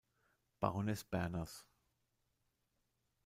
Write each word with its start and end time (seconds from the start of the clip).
Baroness 0.59 1.03
Berners. 1.03 1.63